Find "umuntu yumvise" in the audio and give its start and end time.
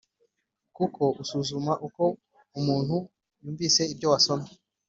2.59-3.81